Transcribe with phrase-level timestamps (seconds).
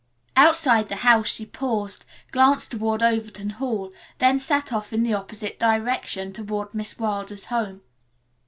[0.35, 5.59] Outside the house she paused, glanced toward Overton Hall, then set off in the opposite
[5.59, 7.81] direction toward Miss Wilder's home.